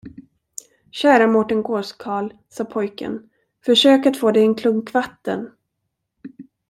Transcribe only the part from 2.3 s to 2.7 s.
sade